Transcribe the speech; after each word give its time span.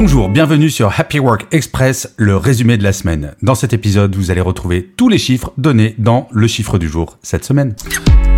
Bonjour, 0.00 0.28
bienvenue 0.28 0.70
sur 0.70 0.92
Happy 0.96 1.18
Work 1.18 1.48
Express, 1.50 2.14
le 2.18 2.36
résumé 2.36 2.78
de 2.78 2.84
la 2.84 2.92
semaine. 2.92 3.34
Dans 3.42 3.56
cet 3.56 3.72
épisode, 3.72 4.14
vous 4.14 4.30
allez 4.30 4.40
retrouver 4.40 4.84
tous 4.96 5.08
les 5.08 5.18
chiffres 5.18 5.52
donnés 5.58 5.96
dans 5.98 6.28
le 6.30 6.46
chiffre 6.46 6.78
du 6.78 6.88
jour 6.88 7.18
cette 7.24 7.44
semaine. 7.44 7.74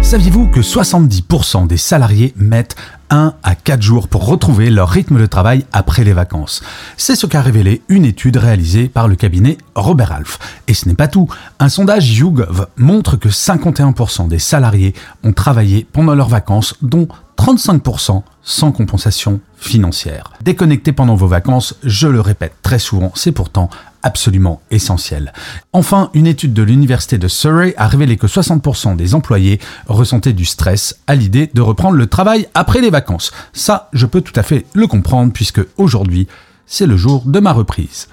Saviez-vous 0.01 0.48
que 0.48 0.60
70% 0.60 1.66
des 1.66 1.77
salariés 1.77 2.32
mettent 2.34 2.77
1 3.10 3.34
à 3.42 3.54
4 3.54 3.82
jours 3.82 4.09
pour 4.09 4.24
retrouver 4.24 4.70
leur 4.70 4.88
rythme 4.88 5.20
de 5.20 5.27
travail 5.27 5.66
après 5.70 6.02
les 6.02 6.15
vacances? 6.15 6.62
C'est 6.96 7.15
ce 7.15 7.27
qu'a 7.27 7.42
révélé 7.42 7.82
une 7.90 8.06
étude 8.06 8.38
réalisée 8.38 8.88
par 8.88 9.06
le 9.06 9.15
cabinet 9.15 9.59
Robert 9.74 10.12
Half. 10.12 10.38
Et 10.66 10.73
ce 10.73 10.88
n'est 10.88 10.95
pas 10.95 11.09
tout. 11.09 11.29
Un 11.59 11.68
sondage 11.68 12.10
YouGov 12.10 12.68
montre 12.79 13.16
que 13.16 13.29
51% 13.29 14.29
des 14.29 14.38
salariés 14.38 14.95
ont 15.24 15.34
travaillé 15.34 15.87
pendant 15.92 16.15
leurs 16.15 16.30
vacances, 16.30 16.74
dont 16.80 17.06
35% 17.37 18.23
sans 18.43 18.73
compensation 18.73 19.41
financière. 19.57 20.33
Déconnecter 20.43 20.93
pendant 20.93 21.15
vos 21.15 21.27
vacances, 21.27 21.77
je 21.83 22.09
le 22.09 22.21
répète 22.21 22.55
très 22.63 22.79
souvent, 22.79 23.13
c'est 23.15 23.32
pourtant 23.32 23.71
absolument 24.02 24.63
essentiel. 24.71 25.32
Enfin, 25.73 26.10
une 26.15 26.27
étude 26.27 26.55
de 26.55 26.63
l'université 26.63 27.19
de 27.19 27.29
Surrey 27.29 27.74
a 27.77 27.87
révélé 27.87 28.16
que 28.16 28.27
60% 28.27 28.97
des 28.97 29.15
employés 29.15 29.60
ressentaient 29.87 30.32
du 30.32 30.45
stress 30.45 30.99
à 31.07 31.15
l'idée 31.15 31.51
de 31.52 31.60
reprendre 31.60 31.97
le 31.97 32.07
travail 32.07 32.49
après 32.55 32.80
les 32.80 32.91
vacances. 32.91 33.30
Ça, 33.52 33.88
je 33.93 34.07
peux 34.07 34.23
tout 34.23 34.32
à 34.37 34.43
fait 34.43 34.65
le 34.73 34.87
comprendre 34.87 35.32
puisque 35.32 35.60
aujourd'hui, 35.77 36.27
c'est 36.66 36.87
le 36.87 36.97
jour 36.97 37.25
de 37.27 37.41
ma 37.41 37.52
reprise. 37.52 38.09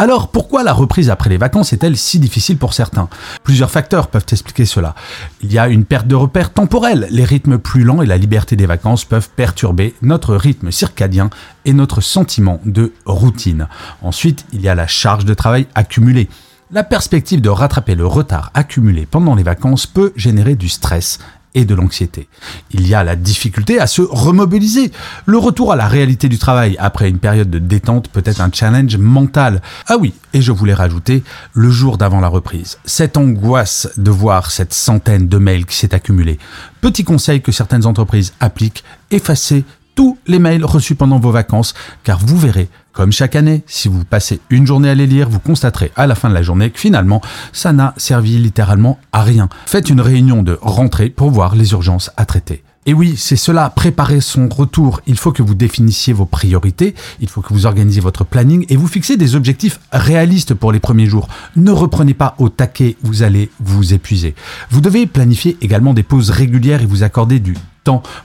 Alors 0.00 0.28
pourquoi 0.28 0.62
la 0.62 0.72
reprise 0.72 1.10
après 1.10 1.28
les 1.28 1.38
vacances 1.38 1.72
est-elle 1.72 1.96
si 1.96 2.20
difficile 2.20 2.56
pour 2.56 2.72
certains? 2.72 3.08
Plusieurs 3.42 3.68
facteurs 3.68 4.06
peuvent 4.06 4.26
expliquer 4.30 4.64
cela. 4.64 4.94
Il 5.42 5.52
y 5.52 5.58
a 5.58 5.66
une 5.66 5.84
perte 5.84 6.06
de 6.06 6.14
repères 6.14 6.52
temporels. 6.52 7.08
Les 7.10 7.24
rythmes 7.24 7.58
plus 7.58 7.82
lents 7.82 8.00
et 8.00 8.06
la 8.06 8.16
liberté 8.16 8.54
des 8.54 8.66
vacances 8.66 9.04
peuvent 9.04 9.28
perturber 9.28 9.96
notre 10.00 10.36
rythme 10.36 10.70
circadien 10.70 11.30
et 11.64 11.72
notre 11.72 12.00
sentiment 12.00 12.60
de 12.64 12.92
routine. 13.06 13.66
Ensuite, 14.00 14.46
il 14.52 14.60
y 14.60 14.68
a 14.68 14.76
la 14.76 14.86
charge 14.86 15.24
de 15.24 15.34
travail 15.34 15.66
accumulée. 15.74 16.28
La 16.70 16.84
perspective 16.84 17.40
de 17.40 17.48
rattraper 17.48 17.96
le 17.96 18.06
retard 18.06 18.52
accumulé 18.54 19.04
pendant 19.04 19.34
les 19.34 19.42
vacances 19.42 19.86
peut 19.86 20.12
générer 20.14 20.54
du 20.54 20.68
stress 20.68 21.18
et 21.54 21.64
de 21.64 21.74
l'anxiété. 21.74 22.28
Il 22.70 22.86
y 22.86 22.94
a 22.94 23.04
la 23.04 23.16
difficulté 23.16 23.80
à 23.80 23.86
se 23.86 24.02
remobiliser. 24.02 24.92
Le 25.26 25.38
retour 25.38 25.72
à 25.72 25.76
la 25.76 25.88
réalité 25.88 26.28
du 26.28 26.38
travail 26.38 26.76
après 26.78 27.08
une 27.08 27.18
période 27.18 27.50
de 27.50 27.58
détente 27.58 28.08
peut 28.08 28.22
être 28.24 28.40
un 28.40 28.50
challenge 28.52 28.96
mental. 28.96 29.62
Ah 29.86 29.96
oui, 29.98 30.14
et 30.34 30.42
je 30.42 30.52
voulais 30.52 30.74
rajouter 30.74 31.22
le 31.52 31.70
jour 31.70 31.98
d'avant 31.98 32.20
la 32.20 32.28
reprise. 32.28 32.78
Cette 32.84 33.16
angoisse 33.16 33.88
de 33.96 34.10
voir 34.10 34.50
cette 34.50 34.74
centaine 34.74 35.28
de 35.28 35.38
mails 35.38 35.66
qui 35.66 35.76
s'est 35.76 35.94
accumulée. 35.94 36.38
Petit 36.80 37.04
conseil 37.04 37.42
que 37.42 37.52
certaines 37.52 37.86
entreprises 37.86 38.34
appliquent, 38.40 38.84
effacez 39.10 39.64
tous 39.94 40.16
les 40.28 40.38
mails 40.38 40.64
reçus 40.64 40.94
pendant 40.94 41.18
vos 41.18 41.32
vacances, 41.32 41.74
car 42.04 42.20
vous 42.24 42.38
verrez, 42.38 42.68
comme 42.98 43.12
chaque 43.12 43.36
année, 43.36 43.62
si 43.68 43.86
vous 43.86 44.04
passez 44.04 44.40
une 44.50 44.66
journée 44.66 44.90
à 44.90 44.94
les 44.96 45.06
lire, 45.06 45.28
vous 45.28 45.38
constaterez 45.38 45.92
à 45.94 46.08
la 46.08 46.16
fin 46.16 46.28
de 46.28 46.34
la 46.34 46.42
journée 46.42 46.70
que 46.70 46.80
finalement, 46.80 47.22
ça 47.52 47.72
n'a 47.72 47.94
servi 47.96 48.38
littéralement 48.38 48.98
à 49.12 49.22
rien. 49.22 49.48
Faites 49.66 49.88
une 49.88 50.00
réunion 50.00 50.42
de 50.42 50.58
rentrée 50.60 51.08
pour 51.08 51.30
voir 51.30 51.54
les 51.54 51.70
urgences 51.70 52.10
à 52.16 52.24
traiter. 52.24 52.64
Et 52.88 52.94
oui, 52.94 53.16
c'est 53.18 53.36
cela, 53.36 53.68
préparer 53.68 54.22
son 54.22 54.48
retour. 54.48 55.02
Il 55.06 55.18
faut 55.18 55.30
que 55.30 55.42
vous 55.42 55.54
définissiez 55.54 56.14
vos 56.14 56.24
priorités, 56.24 56.94
il 57.20 57.28
faut 57.28 57.42
que 57.42 57.52
vous 57.52 57.66
organisiez 57.66 58.00
votre 58.00 58.24
planning 58.24 58.64
et 58.70 58.76
vous 58.76 58.86
fixez 58.86 59.18
des 59.18 59.36
objectifs 59.36 59.78
réalistes 59.92 60.54
pour 60.54 60.72
les 60.72 60.80
premiers 60.80 61.04
jours. 61.04 61.28
Ne 61.54 61.70
reprenez 61.70 62.14
pas 62.14 62.34
au 62.38 62.48
taquet, 62.48 62.96
vous 63.02 63.22
allez 63.22 63.50
vous 63.60 63.92
épuiser. 63.92 64.34
Vous 64.70 64.80
devez 64.80 65.06
planifier 65.06 65.58
également 65.60 65.92
des 65.92 66.02
pauses 66.02 66.30
régulières 66.30 66.80
et 66.80 66.86
vous 66.86 67.02
accorder 67.02 67.40
du 67.40 67.54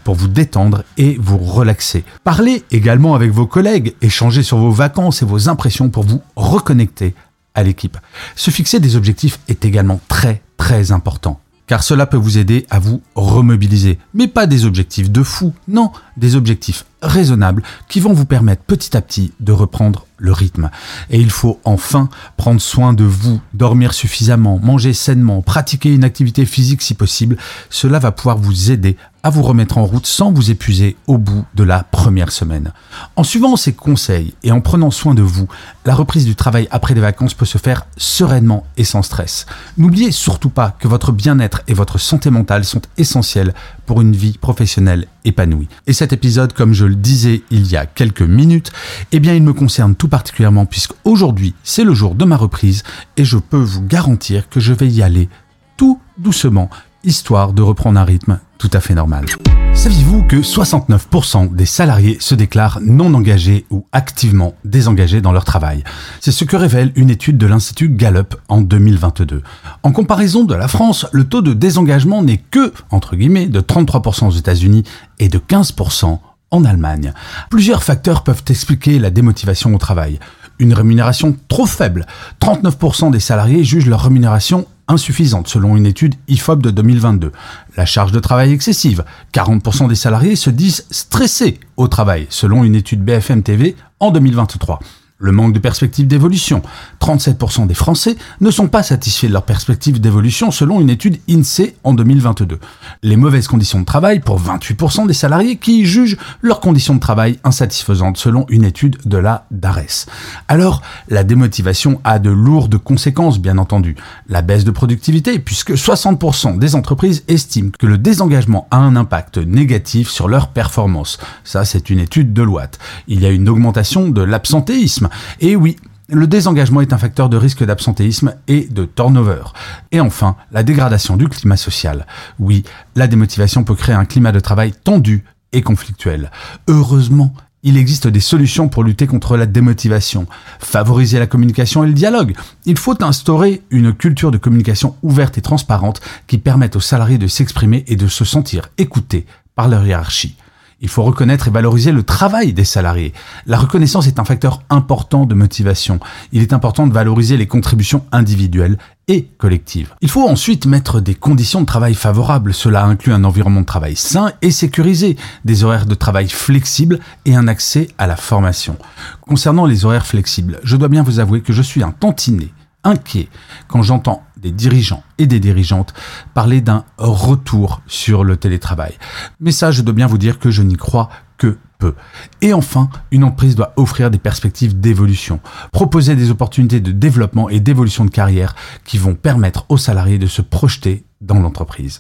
pour 0.04 0.16
vous 0.16 0.28
détendre 0.28 0.84
et 0.98 1.18
vous 1.20 1.38
relaxer. 1.38 2.04
Parlez 2.24 2.64
également 2.72 3.16
avec 3.16 3.32
vos 3.32 3.48
collègues, 3.48 3.96
échangez 4.02 4.44
sur 4.44 4.58
vos 4.58 4.72
vacances 4.72 5.22
et 5.22 5.26
vos 5.26 5.50
impressions 5.50 5.90
pour 5.90 6.04
vous 6.04 6.22
reconnecter 6.36 7.14
à 7.56 7.64
l'équipe. 7.64 7.98
Se 8.36 8.52
fixer 8.52 8.80
des 8.80 8.96
objectifs 8.96 9.40
est 9.48 9.66
également 9.66 10.00
très 10.08 10.42
très 10.58 10.92
important 10.92 11.40
car 11.68 11.84
cela 11.84 12.06
peut 12.06 12.18
vous 12.18 12.38
aider 12.38 12.66
à 12.70 12.80
vous 12.80 13.02
remobiliser. 13.16 14.00
Mais 14.14 14.28
pas 14.28 14.48
des 14.48 14.66
objectifs 14.66 15.12
de 15.12 15.24
fou, 15.24 15.54
non, 15.68 15.92
des 16.18 16.36
objectifs 16.36 16.86
raisonnables 17.02 17.64
qui 17.90 18.00
vont 18.00 18.14
vous 18.14 18.26
permettre 18.26 18.64
petit 18.64 18.96
à 18.96 19.02
petit 19.02 19.34
de 19.40 19.52
reprendre 19.52 20.08
le 20.18 20.32
rythme. 20.32 20.70
Et 21.10 21.20
il 21.20 21.30
faut 21.30 21.60
enfin 21.66 22.10
prendre 22.38 22.62
soin 22.62 22.94
de 22.94 23.04
vous, 23.04 23.42
dormir 23.54 23.94
suffisamment, 23.94 24.58
manger 24.58 24.94
sainement, 24.94 25.42
pratiquer 25.42 25.94
une 25.94 26.06
activité 26.06 26.46
physique 26.46 26.82
si 26.82 26.94
possible. 26.94 27.38
Cela 27.70 28.00
va 28.00 28.12
pouvoir 28.12 28.38
vous 28.38 28.72
aider 28.72 28.96
à 29.22 29.30
vous 29.30 29.42
remettre 29.42 29.78
en 29.78 29.86
route 29.86 30.06
sans 30.06 30.32
vous 30.32 30.52
épuiser 30.52 30.98
au 31.08 31.18
bout 31.18 31.46
de 31.56 31.64
la 31.64 31.84
première 31.84 32.32
semaine. 32.32 32.74
En 33.16 33.24
suivant 33.24 33.56
ces 33.56 33.74
conseils 33.74 34.34
et 34.44 34.52
en 34.52 34.62
prenant 34.62 34.92
soin 34.92 35.14
de 35.14 35.22
vous, 35.22 35.48
la 35.86 35.96
reprise 35.96 36.26
du 36.26 36.36
travail 36.36 36.68
après 36.72 36.94
les 36.94 37.02
vacances 37.02 37.34
peut 37.34 37.46
se 37.46 37.58
faire 37.58 37.86
sereinement 37.98 38.66
et 38.78 38.84
sans 38.84 39.02
stress. 39.02 39.46
N'oubliez 39.78 40.12
surtout 40.12 40.50
pas 40.50 40.76
que 40.78 40.88
votre 40.88 41.12
bien-être 41.12 41.62
et 41.68 41.74
votre 41.74 41.98
santé 41.98 42.30
mentale 42.30 42.66
sont 42.66 42.82
essentiels 42.98 43.54
pour 43.86 44.02
une 44.02 44.16
vie 44.16 44.38
professionnelle 44.38 45.08
Et 45.26 45.94
cet 45.94 46.14
épisode, 46.14 46.54
comme 46.54 46.74
je 46.74 46.86
le 46.86 46.96
disais 46.96 47.44
il 47.50 47.68
y 47.68 47.78
a 47.78 47.86
quelques 47.86 48.22
minutes, 48.22 48.72
eh 49.12 49.20
bien 49.20 49.34
il 49.34 49.44
me 49.44 49.54
concerne 49.54 49.96
tout 49.96 50.08
particulièrement 50.08 50.66
puisque 50.66 50.94
aujourd'hui 51.04 51.54
c'est 51.64 51.84
le 51.84 51.94
jour 51.94 52.16
de 52.16 52.26
ma 52.26 52.38
reprise 52.38 52.84
et 53.18 53.26
je 53.26 53.38
peux 53.38 53.58
vous 53.58 53.82
garantir 53.82 54.50
que 54.50 54.60
je 54.60 54.74
vais 54.74 54.88
y 54.88 55.02
aller 55.02 55.30
tout 55.78 56.00
doucement 56.18 56.70
histoire 57.04 57.54
de 57.54 57.62
reprendre 57.62 58.00
un 58.00 58.06
rythme 58.06 58.40
tout 58.64 58.78
à 58.78 58.80
fait 58.80 58.96
normal. 58.96 59.26
Saviez-vous 59.74 60.24
que 60.24 60.38
69% 60.38 61.54
des 61.54 61.66
salariés 61.66 62.16
se 62.22 62.34
déclarent 62.34 62.80
non 62.82 63.14
engagés 63.14 63.66
ou 63.70 63.86
activement 63.92 64.54
désengagés 64.64 65.20
dans 65.20 65.34
leur 65.34 65.44
travail? 65.44 65.84
C'est 66.22 66.32
ce 66.32 66.46
que 66.46 66.56
révèle 66.56 66.94
une 66.96 67.10
étude 67.10 67.38
de 67.38 67.46
l'Institut 67.46 67.90
Gallup 67.90 68.36
en 68.48 68.62
2022. 68.62 69.44
En 69.84 69.92
comparaison 69.92 70.46
de 70.46 70.56
la 70.56 70.70
France, 70.70 71.06
le 71.12 71.26
taux 71.26 71.42
de 71.42 71.52
désengagement 71.52 72.24
n'est 72.24 72.38
que, 72.38 72.72
entre 72.90 73.18
guillemets, 73.18 73.48
de 73.48 73.60
33% 73.60 74.28
aux 74.28 74.32
États-Unis 74.32 74.84
et 75.20 75.28
de 75.28 75.40
15% 75.40 76.20
en 76.52 76.64
Allemagne. 76.64 77.12
Plusieurs 77.50 77.84
facteurs 77.84 78.24
peuvent 78.24 78.46
expliquer 78.48 78.98
la 78.98 79.10
démotivation 79.10 79.76
au 79.76 79.78
travail. 79.78 80.20
Une 80.58 80.74
rémunération 80.74 81.36
trop 81.50 81.66
faible. 81.66 82.06
39% 82.40 83.12
des 83.12 83.20
salariés 83.20 83.66
jugent 83.66 83.88
leur 83.88 84.04
rémunération 84.04 84.68
insuffisante 84.88 85.48
selon 85.48 85.76
une 85.76 85.86
étude 85.86 86.16
IFOP 86.28 86.62
de 86.62 86.72
2022. 86.72 87.32
La 87.78 87.86
charge 87.86 88.12
de 88.12 88.20
travail 88.20 88.52
excessive. 88.52 89.04
40% 89.34 89.88
des 89.88 89.96
salariés 89.96 90.36
se 90.36 90.50
disent 90.50 90.86
stressés 90.92 91.60
au 91.78 91.88
travail 91.88 92.28
selon 92.30 92.64
une 92.64 92.76
étude 92.76 93.04
BFM 93.04 93.44
TV 93.44 93.76
en 94.00 94.12
2023. 94.12 94.80
Le 95.24 95.32
manque 95.32 95.54
de 95.54 95.60
perspective 95.60 96.06
d'évolution. 96.06 96.62
37% 97.00 97.66
des 97.66 97.74
Français 97.74 98.18
ne 98.42 98.52
sont 98.52 98.68
pas 98.68 98.84
satisfaits 98.84 99.28
de 99.28 99.32
leur 99.32 99.44
perspective 99.44 100.02
d'évolution 100.02 100.52
selon 100.52 100.82
une 100.82 100.90
étude 100.90 101.18
INSEE 101.30 101.78
en 101.86 101.94
2022. 101.94 102.60
Les 103.04 103.16
mauvaises 103.16 103.48
conditions 103.48 103.80
de 103.80 103.86
travail 103.86 104.20
pour 104.20 104.42
28% 104.42 105.08
des 105.08 105.14
salariés 105.14 105.56
qui 105.56 105.86
jugent 105.86 106.18
leurs 106.42 106.60
conditions 106.60 106.96
de 106.96 107.00
travail 107.00 107.40
insatisfaisantes 107.46 108.18
selon 108.18 108.46
une 108.50 108.66
étude 108.66 108.98
de 109.06 109.16
la 109.16 109.46
DARES. 109.50 110.08
Alors, 110.50 110.82
la 111.08 111.24
démotivation 111.24 112.02
a 112.04 112.20
de 112.20 112.30
lourdes 112.30 112.78
conséquences 112.78 113.40
bien 113.40 113.58
entendu. 113.60 113.96
La 114.28 114.42
baisse 114.42 114.66
de 114.66 114.72
productivité 114.72 115.40
puisque 115.40 115.72
60% 115.72 116.60
des 116.60 116.76
entreprises 116.76 117.24
estiment 117.30 117.72
que 117.80 117.88
le 117.88 117.98
désengagement 117.98 118.68
a 118.72 118.78
un 118.78 118.98
impact 118.98 119.38
négatif 119.38 120.10
sur 120.10 120.28
leur 120.28 120.50
performance. 120.50 121.18
Ça, 121.46 121.64
c'est 121.64 121.90
une 121.90 122.00
étude 122.00 122.34
de 122.34 122.44
Loite. 122.44 122.78
Il 123.08 123.22
y 123.22 123.26
a 123.26 123.30
une 123.30 123.48
augmentation 123.48 124.10
de 124.10 124.22
l'absentéisme 124.22 125.08
et 125.40 125.56
oui, 125.56 125.78
le 126.10 126.28
désengagement 126.28 126.82
est 126.82 126.94
un 126.94 126.98
facteur 126.98 127.30
de 127.30 127.38
risque 127.38 127.64
d'absentéisme 127.64 128.36
et 128.48 128.68
de 128.70 128.86
turnover. 128.86 129.44
Et 129.92 130.00
enfin, 130.00 130.36
la 130.52 130.64
dégradation 130.64 131.18
du 131.18 131.28
climat 131.30 131.58
social. 131.58 132.06
Oui, 132.40 132.64
la 132.96 133.08
démotivation 133.08 133.64
peut 133.64 133.76
créer 133.76 133.96
un 133.96 134.06
climat 134.06 134.32
de 134.32 134.40
travail 134.40 134.74
tendu 134.74 135.24
et 135.54 135.62
conflictuel. 135.62 136.32
Heureusement, 136.68 137.34
il 137.64 137.78
existe 137.78 138.08
des 138.08 138.20
solutions 138.20 138.68
pour 138.68 138.84
lutter 138.84 139.08
contre 139.08 139.38
la 139.38 139.46
démotivation. 139.46 140.28
Favoriser 140.60 141.18
la 141.18 141.28
communication 141.28 141.84
et 141.84 141.88
le 141.88 141.94
dialogue. 141.94 142.36
Il 142.66 142.78
faut 142.78 143.02
instaurer 143.02 143.62
une 143.70 143.94
culture 143.94 144.32
de 144.32 144.38
communication 144.38 144.98
ouverte 145.02 145.38
et 145.38 145.42
transparente 145.42 146.02
qui 146.28 146.38
permette 146.38 146.76
aux 146.76 146.82
salariés 146.82 147.18
de 147.18 147.28
s'exprimer 147.28 147.86
et 147.88 147.96
de 147.96 148.08
se 148.08 148.26
sentir 148.26 148.70
écoutés 148.78 149.26
par 149.56 149.70
leur 149.70 149.86
hiérarchie. 149.86 150.36
Il 150.84 150.90
faut 150.90 151.04
reconnaître 151.04 151.48
et 151.48 151.52
valoriser 151.52 151.94
le 151.94 152.04
travail 152.04 152.52
des 152.52 152.66
salariés. 152.66 153.14
La 153.46 153.58
reconnaissance 153.58 154.06
est 154.06 154.20
un 154.20 154.26
facteur 154.26 154.64
important 154.70 155.26
de 155.26 155.34
motivation. 155.34 156.02
Il 156.34 156.42
est 156.42 156.52
important 156.52 156.88
de 156.88 156.94
valoriser 156.94 157.38
les 157.38 157.48
contributions 157.48 158.04
individuelles 158.12 158.78
et 159.08 159.30
collectives. 159.38 159.94
Il 160.02 160.10
faut 160.10 160.28
ensuite 160.28 160.66
mettre 160.66 161.00
des 161.00 161.16
conditions 161.16 161.62
de 161.62 161.66
travail 161.66 161.94
favorables. 161.94 162.54
Cela 162.54 162.84
inclut 162.84 163.14
un 163.14 163.24
environnement 163.24 163.62
de 163.62 163.66
travail 163.66 163.96
sain 163.96 164.34
et 164.42 164.52
sécurisé, 164.52 165.16
des 165.46 165.64
horaires 165.64 165.86
de 165.86 165.96
travail 165.96 166.28
flexibles 166.28 167.00
et 167.24 167.34
un 167.34 167.48
accès 167.48 167.88
à 167.98 168.06
la 168.06 168.18
formation. 168.18 168.76
Concernant 169.22 169.66
les 169.66 169.86
horaires 169.86 170.06
flexibles, 170.06 170.60
je 170.64 170.76
dois 170.76 170.90
bien 170.90 171.02
vous 171.02 171.22
avouer 171.22 171.40
que 171.40 171.54
je 171.54 171.62
suis 171.62 171.82
un 171.82 171.92
tantinet 171.92 172.50
inquiet 172.84 173.30
quand 173.68 173.82
j'entends 173.82 174.24
des 174.44 174.52
dirigeants 174.52 175.04
et 175.18 175.26
des 175.26 175.40
dirigeantes 175.40 175.94
parler 176.34 176.62
d'un 176.62 176.84
retour 176.98 177.82
sur 177.88 178.24
le 178.24 178.38
télétravail. 178.38 178.94
Mais 179.40 179.52
ça, 179.52 179.72
je 179.72 179.82
dois 179.82 179.94
bien 179.94 180.08
vous 180.08 180.18
dire 180.18 180.38
que 180.38 180.52
je 180.52 180.62
n'y 180.62 180.76
crois 180.76 181.10
que 181.38 181.58
peu. 181.80 181.96
Et 182.42 182.54
enfin, 182.54 182.90
une 183.12 183.24
entreprise 183.24 183.56
doit 183.56 183.74
offrir 183.78 184.12
des 184.12 184.20
perspectives 184.20 184.80
d'évolution, 184.80 185.40
proposer 185.72 186.16
des 186.16 186.30
opportunités 186.30 186.80
de 186.80 186.92
développement 186.92 187.50
et 187.50 187.60
d'évolution 187.60 188.06
de 188.06 188.12
carrière 188.12 188.56
qui 188.86 188.98
vont 188.98 189.16
permettre 189.16 189.66
aux 189.70 189.78
salariés 189.78 190.20
de 190.20 190.28
se 190.28 190.42
projeter 190.42 191.06
dans 191.22 191.40
l'entreprise. 191.40 192.00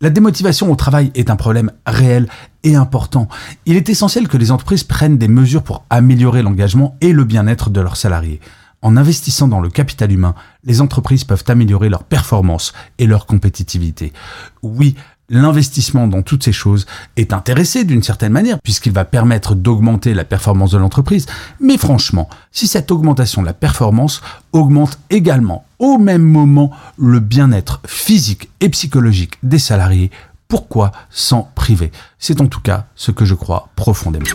La 0.00 0.10
démotivation 0.10 0.72
au 0.72 0.74
travail 0.74 1.12
est 1.14 1.30
un 1.30 1.36
problème 1.36 1.70
réel 1.86 2.28
et 2.64 2.74
important. 2.74 3.28
Il 3.66 3.76
est 3.76 3.88
essentiel 3.88 4.26
que 4.26 4.36
les 4.36 4.50
entreprises 4.50 4.82
prennent 4.82 5.16
des 5.16 5.28
mesures 5.28 5.62
pour 5.62 5.84
améliorer 5.90 6.42
l'engagement 6.42 6.96
et 7.00 7.12
le 7.12 7.22
bien-être 7.22 7.70
de 7.70 7.80
leurs 7.80 7.96
salariés. 7.96 8.40
En 8.82 8.96
investissant 8.96 9.46
dans 9.46 9.60
le 9.60 9.70
capital 9.70 10.10
humain, 10.10 10.34
les 10.64 10.80
entreprises 10.80 11.22
peuvent 11.24 11.44
améliorer 11.46 11.88
leur 11.88 12.02
performance 12.02 12.72
et 12.98 13.06
leur 13.06 13.26
compétitivité. 13.26 14.12
Oui, 14.62 14.96
l'investissement 15.28 16.08
dans 16.08 16.22
toutes 16.22 16.42
ces 16.42 16.52
choses 16.52 16.86
est 17.16 17.32
intéressé 17.32 17.84
d'une 17.84 18.02
certaine 18.02 18.32
manière, 18.32 18.60
puisqu'il 18.60 18.92
va 18.92 19.04
permettre 19.04 19.54
d'augmenter 19.54 20.14
la 20.14 20.24
performance 20.24 20.72
de 20.72 20.78
l'entreprise. 20.78 21.26
Mais 21.60 21.78
franchement, 21.78 22.28
si 22.50 22.66
cette 22.66 22.90
augmentation 22.90 23.40
de 23.40 23.46
la 23.46 23.54
performance 23.54 24.20
augmente 24.52 24.98
également 25.10 25.64
au 25.78 25.98
même 25.98 26.22
moment 26.22 26.70
le 26.98 27.20
bien-être 27.20 27.80
physique 27.86 28.50
et 28.60 28.68
psychologique 28.68 29.38
des 29.44 29.58
salariés, 29.58 30.10
pourquoi 30.48 30.92
s'en 31.08 31.50
priver? 31.54 31.92
C'est 32.18 32.40
en 32.40 32.46
tout 32.46 32.60
cas 32.60 32.86
ce 32.94 33.10
que 33.10 33.24
je 33.24 33.34
crois 33.34 33.68
profondément. 33.74 34.26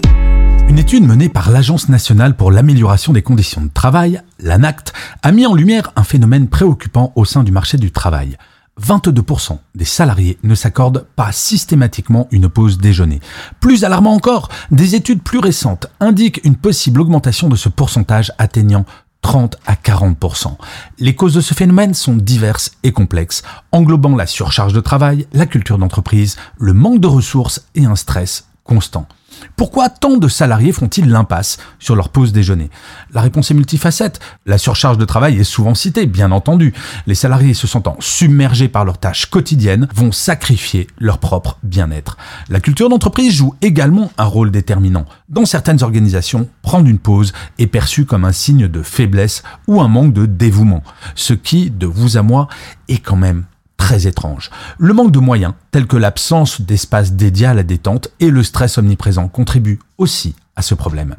Une 0.69 0.79
étude 0.79 1.05
menée 1.05 1.29
par 1.29 1.49
l'Agence 1.49 1.87
nationale 1.87 2.35
pour 2.35 2.51
l'amélioration 2.51 3.13
des 3.13 3.21
conditions 3.21 3.61
de 3.61 3.69
travail, 3.73 4.21
l'ANACT, 4.39 4.91
a 5.23 5.31
mis 5.31 5.45
en 5.45 5.55
lumière 5.55 5.93
un 5.95 6.03
phénomène 6.03 6.49
préoccupant 6.49 7.13
au 7.15 7.23
sein 7.23 7.43
du 7.43 7.53
marché 7.53 7.77
du 7.77 7.91
travail. 7.91 8.37
22% 8.81 9.57
des 9.75 9.85
salariés 9.85 10.37
ne 10.43 10.55
s'accordent 10.55 11.05
pas 11.15 11.31
systématiquement 11.31 12.27
une 12.31 12.49
pause 12.49 12.77
déjeuner. 12.79 13.21
Plus 13.61 13.85
alarmant 13.85 14.13
encore, 14.13 14.49
des 14.69 14.93
études 14.93 15.23
plus 15.23 15.39
récentes 15.39 15.87
indiquent 16.01 16.41
une 16.43 16.57
possible 16.57 16.99
augmentation 16.99 17.47
de 17.47 17.55
ce 17.55 17.69
pourcentage 17.69 18.33
atteignant 18.37 18.85
30 19.21 19.57
à 19.65 19.73
40%. 19.73 20.57
Les 20.99 21.15
causes 21.15 21.33
de 21.33 21.41
ce 21.41 21.53
phénomène 21.53 21.93
sont 21.93 22.15
diverses 22.15 22.71
et 22.83 22.91
complexes, 22.91 23.41
englobant 23.71 24.15
la 24.15 24.27
surcharge 24.27 24.73
de 24.73 24.81
travail, 24.81 25.27
la 25.31 25.45
culture 25.45 25.77
d'entreprise, 25.77 26.35
le 26.59 26.73
manque 26.73 26.99
de 26.99 27.07
ressources 27.07 27.65
et 27.73 27.85
un 27.85 27.95
stress 27.95 28.47
constant. 28.63 29.07
Pourquoi 29.55 29.89
tant 29.89 30.17
de 30.17 30.27
salariés 30.27 30.71
font-ils 30.71 31.09
l'impasse 31.09 31.57
sur 31.79 31.95
leur 31.95 32.09
pause 32.09 32.31
déjeuner? 32.31 32.69
La 33.13 33.21
réponse 33.21 33.51
est 33.51 33.53
multifacette. 33.53 34.19
La 34.45 34.57
surcharge 34.57 34.97
de 34.97 35.05
travail 35.05 35.39
est 35.39 35.43
souvent 35.43 35.75
citée, 35.75 36.05
bien 36.05 36.31
entendu. 36.31 36.73
Les 37.05 37.15
salariés 37.15 37.53
se 37.53 37.67
sentant 37.67 37.97
submergés 37.99 38.67
par 38.67 38.85
leurs 38.85 38.97
tâches 38.97 39.27
quotidiennes 39.27 39.87
vont 39.93 40.11
sacrifier 40.11 40.87
leur 40.99 41.17
propre 41.17 41.57
bien-être. 41.63 42.17
La 42.49 42.59
culture 42.59 42.89
d'entreprise 42.89 43.33
joue 43.33 43.55
également 43.61 44.11
un 44.17 44.25
rôle 44.25 44.51
déterminant. 44.51 45.05
Dans 45.29 45.45
certaines 45.45 45.83
organisations, 45.83 46.47
prendre 46.61 46.87
une 46.87 46.99
pause 46.99 47.33
est 47.57 47.67
perçu 47.67 48.05
comme 48.05 48.25
un 48.25 48.31
signe 48.31 48.67
de 48.67 48.81
faiblesse 48.81 49.43
ou 49.67 49.81
un 49.81 49.87
manque 49.87 50.13
de 50.13 50.25
dévouement, 50.25 50.83
ce 51.15 51.33
qui, 51.33 51.69
de 51.69 51.85
vous 51.85 52.17
à 52.17 52.21
moi, 52.21 52.47
est 52.87 52.99
quand 52.99 53.15
même 53.15 53.45
très 53.77 54.07
étrange. 54.07 54.49
Le 54.77 54.93
manque 54.93 55.11
de 55.11 55.19
moyens, 55.19 55.53
tel 55.71 55.87
que 55.87 55.97
l'absence 55.97 56.61
d'espace 56.61 57.13
dédié 57.13 57.47
à 57.47 57.53
la 57.53 57.63
détente 57.63 58.09
et 58.19 58.29
le 58.29 58.43
stress 58.43 58.77
omniprésent 58.77 59.27
contribuent 59.27 59.79
aussi 59.97 60.35
à 60.55 60.61
ce 60.61 60.75
problème. 60.75 61.15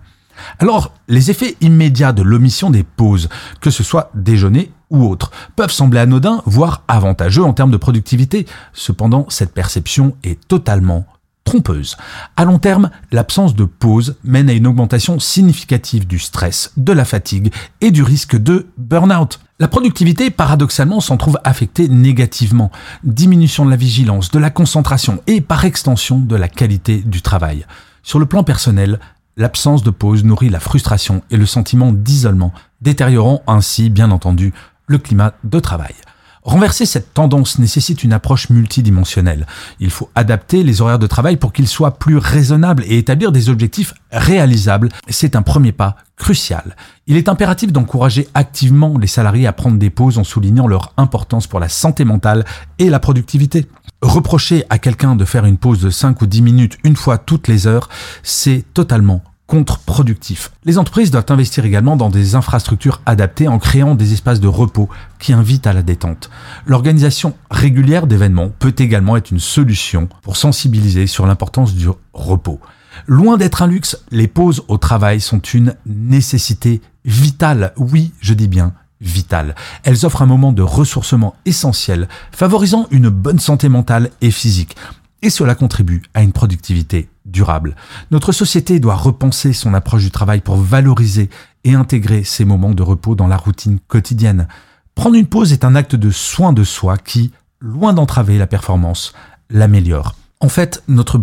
Alors, 0.59 0.93
les 1.09 1.31
effets 1.31 1.57
immédiats 1.61 2.13
de 2.13 2.23
l'omission 2.23 2.71
des 2.71 2.85
pauses, 2.85 3.29
que 3.61 3.71
ce 3.71 3.83
soit 3.83 4.11
déjeuner 4.15 4.71
ou 4.91 5.07
autre, 5.07 5.31
peuvent 5.57 5.73
sembler 5.73 6.01
anodins, 6.01 6.43
voire 6.47 6.83
avantageux 6.89 7.45
en 7.45 7.53
termes 7.53 7.71
de 7.71 7.77
productivité. 7.77 8.47
Cependant, 8.73 9.27
cette 9.29 9.53
perception 9.53 10.17
est 10.23 10.47
totalement 10.47 11.07
trompeuse. 11.49 11.97
À 12.37 12.45
long 12.45 12.59
terme, 12.59 12.91
l'absence 13.11 13.55
de 13.55 13.65
pause 13.65 14.17
mène 14.23 14.51
à 14.51 14.53
une 14.53 14.67
augmentation 14.67 15.19
significative 15.19 16.07
du 16.07 16.19
stress, 16.19 16.73
de 16.77 16.93
la 16.93 17.07
fatigue 17.07 17.53
et 17.81 17.91
du 17.91 18.03
risque 18.03 18.37
de 18.37 18.67
burn-out. 18.77 19.41
La 19.59 19.67
productivité, 19.67 20.29
paradoxalement, 20.29 21.01
s'en 21.01 21.17
trouve 21.17 21.39
affectée 21.45 21.89
négativement. 21.89 22.71
Diminution 23.03 23.65
de 23.65 23.71
la 23.71 23.77
vigilance, 23.77 24.31
de 24.31 24.39
la 24.39 24.51
concentration 24.51 25.23
et, 25.27 25.41
par 25.41 25.65
extension, 25.65 26.19
de 26.19 26.37
la 26.37 26.49
qualité 26.49 26.99
du 26.99 27.23
travail. 27.23 27.65
Sur 28.03 28.19
le 28.19 28.27
plan 28.27 28.45
personnel, 28.45 29.01
l'absence 29.39 29.83
de 29.83 29.91
pause 29.91 30.25
nourrit 30.25 30.51
la 30.51 30.61
frustration 30.61 31.23
et 31.31 31.39
le 31.39 31.47
sentiment 31.47 31.93
d'isolement, 31.93 32.53
détériorant 32.83 33.43
ainsi, 33.47 33.89
bien 33.89 34.11
entendu, 34.11 34.53
le 34.87 34.99
climat 34.99 35.33
de 35.45 35.61
travail. 35.61 35.95
Renverser 36.43 36.87
cette 36.87 37.15
tendance 37.15 37.59
nécessite 37.59 38.05
une 38.05 38.13
approche 38.13 38.51
multidimensionnelle. 38.51 39.47
Il 39.81 39.91
faut 39.91 40.11
adapter 40.15 40.63
les 40.63 40.81
horaires 40.81 40.99
de 40.99 41.07
travail 41.07 41.37
pour 41.37 41.53
qu'ils 41.53 41.69
soient 41.69 41.99
plus 41.99 42.17
raisonnables 42.17 42.85
et 42.87 42.99
établir 42.99 43.33
des 43.33 43.51
objectifs 43.51 43.95
réalisables. 44.13 44.89
C'est 45.09 45.37
un 45.37 45.43
premier 45.43 45.73
pas 45.73 45.97
crucial. 46.17 46.77
Il 47.07 47.17
est 47.17 47.29
impératif 47.29 47.73
d'encourager 47.73 48.29
activement 48.35 48.99
les 48.99 49.07
salariés 49.07 49.47
à 49.47 49.53
prendre 49.53 49.79
des 49.79 49.91
pauses 49.91 50.19
en 50.19 50.25
soulignant 50.25 50.67
leur 50.67 50.93
importance 50.97 51.47
pour 51.47 51.61
la 51.61 51.69
santé 51.69 52.05
mentale 52.05 52.45
et 52.79 52.91
la 52.91 52.99
productivité. 52.99 53.67
Reprocher 54.03 54.65
à 54.71 54.79
quelqu'un 54.79 55.17
de 55.17 55.25
faire 55.25 55.45
une 55.45 55.59
pause 55.59 55.81
de 55.81 55.91
5 55.91 56.23
ou 56.23 56.27
10 56.27 56.43
minutes 56.43 56.79
une 56.85 56.97
fois 56.97 57.19
toutes 57.19 57.49
les 57.49 57.67
heures, 57.67 57.89
c'est 58.23 58.65
totalement 58.75 59.23
contre-productif. 59.49 60.53
Les 60.65 60.79
entreprises 60.79 61.11
doivent 61.11 61.25
investir 61.31 61.65
également 61.65 61.97
dans 61.97 62.11
des 62.11 62.37
infrastructures 62.37 63.01
adaptées 63.07 63.49
en 63.49 63.59
créant 63.59 63.97
des 63.97 64.13
espaces 64.13 64.41
de 64.41 64.47
repos 64.47 64.89
qui 65.19 65.33
invitent 65.33 65.67
à 65.67 65.73
la 65.73 65.83
détente. 65.83 66.31
L'organisation 66.67 67.35
régulière 67.51 68.07
d'événements 68.07 68.51
peut 68.51 68.75
également 68.79 69.17
être 69.17 69.31
une 69.31 69.41
solution 69.41 70.09
pour 70.23 70.37
sensibiliser 70.37 71.07
sur 71.07 71.27
l'importance 71.27 71.75
du 71.75 71.89
repos. 72.13 72.61
Loin 73.07 73.39
d'être 73.39 73.63
un 73.63 73.67
luxe, 73.67 73.97
les 74.11 74.29
pauses 74.29 74.65
au 74.69 74.77
travail 74.77 75.21
sont 75.21 75.41
une 75.41 75.75
nécessité 75.87 76.83
vitale. 77.07 77.73
Oui, 77.79 78.13
je 78.21 78.35
dis 78.35 78.49
bien 78.49 78.75
vitale. 79.01 79.55
Elles 79.83 80.05
offrent 80.05 80.23
un 80.23 80.27
moment 80.27 80.53
de 80.53 80.63
ressourcement 80.63 81.37
essentiel, 81.47 82.09
favorisant 82.33 82.87
une 82.91 83.09
bonne 83.09 83.39
santé 83.39 83.69
mentale 83.69 84.11
et 84.21 84.31
physique. 84.31 84.77
Et 85.23 85.31
cela 85.31 85.55
contribue 85.55 86.03
à 86.15 86.23
une 86.23 86.33
productivité 86.33 87.09
durable. 87.27 87.75
Notre 88.11 88.33
société 88.33 88.79
doit 88.81 88.95
repenser 88.95 89.53
son 89.53 89.75
approche 89.75 90.05
du 90.05 90.11
travail 90.11 90.41
pour 90.41 90.57
valoriser 90.57 91.29
et 91.65 91.75
intégrer 91.75 92.25
ces 92.25 92.45
moments 92.45 92.75
de 92.75 92.83
repos 92.83 93.15
dans 93.15 93.27
la 93.27 93.37
routine 93.37 93.79
quotidienne. 93.89 94.49
Prendre 94.95 95.17
une 95.17 95.27
pause 95.27 95.53
est 95.53 95.65
un 95.65 95.75
acte 95.75 95.97
de 95.97 96.11
soin 96.11 96.53
de 96.53 96.65
soi 96.65 96.97
qui, 96.97 97.33
loin 97.61 97.93
d'entraver 97.93 98.39
la 98.39 98.47
performance, 98.47 99.13
l'améliore. 99.51 100.15
En 100.41 100.49
fait, 100.49 100.83
notre, 100.89 101.21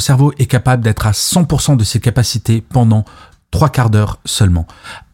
cerveau 0.00 0.32
est 0.38 0.46
capable 0.46 0.82
d'être 0.82 1.06
à 1.06 1.12
100% 1.12 1.76
de 1.76 1.84
ses 1.84 2.00
capacités 2.00 2.60
pendant 2.60 3.04
trois 3.52 3.68
quarts 3.68 3.90
d'heure 3.90 4.18
seulement. 4.24 4.66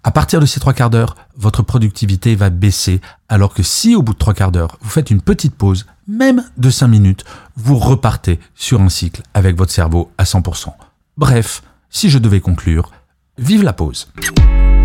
À 0.02 0.10
partir 0.10 0.40
de 0.40 0.46
ces 0.46 0.60
trois 0.60 0.72
quarts 0.72 0.88
d'heure, 0.88 1.16
votre 1.36 1.62
productivité 1.62 2.34
va 2.34 2.48
baisser, 2.48 3.02
alors 3.28 3.52
que 3.52 3.62
si 3.62 3.94
au 3.94 4.00
bout 4.00 4.14
de 4.14 4.18
trois 4.18 4.32
quarts 4.32 4.52
d'heure, 4.52 4.78
vous 4.80 4.88
faites 4.88 5.10
une 5.10 5.20
petite 5.20 5.54
pause, 5.54 5.84
même 6.06 6.42
de 6.56 6.70
cinq 6.70 6.88
minutes, 6.88 7.24
vous 7.56 7.76
repartez 7.76 8.40
sur 8.54 8.80
un 8.80 8.88
cycle 8.88 9.20
avec 9.34 9.58
votre 9.58 9.72
cerveau 9.72 10.10
à 10.16 10.24
100%. 10.24 10.72
Bref, 11.18 11.62
si 11.90 12.08
je 12.08 12.18
devais 12.18 12.40
conclure, 12.40 12.92
vive 13.36 13.62
la 13.62 13.74
pause. 13.74 14.08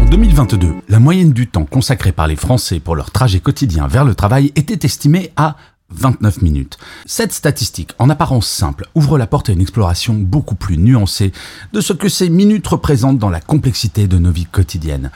En 0.01 0.05
2022, 0.05 0.75
la 0.89 0.99
moyenne 0.99 1.31
du 1.31 1.47
temps 1.47 1.65
consacré 1.65 2.11
par 2.11 2.27
les 2.27 2.35
Français 2.35 2.79
pour 2.79 2.95
leur 2.95 3.11
trajet 3.11 3.39
quotidien 3.39 3.87
vers 3.87 4.03
le 4.03 4.15
travail 4.15 4.51
était 4.55 4.85
estimée 4.85 5.31
à 5.37 5.55
29 5.95 6.41
minutes. 6.41 6.77
Cette 7.05 7.33
statistique, 7.33 7.91
en 7.99 8.09
apparence 8.09 8.47
simple, 8.47 8.87
ouvre 8.95 9.17
la 9.17 9.27
porte 9.27 9.49
à 9.49 9.53
une 9.53 9.61
exploration 9.61 10.13
beaucoup 10.13 10.55
plus 10.55 10.77
nuancée 10.77 11.31
de 11.71 11.81
ce 11.81 11.93
que 11.93 12.09
ces 12.09 12.29
minutes 12.29 12.67
représentent 12.67 13.19
dans 13.19 13.29
la 13.29 13.41
complexité 13.41 14.07
de 14.07 14.17
nos 14.17 14.31
vies 14.31 14.45
quotidiennes. 14.45 15.11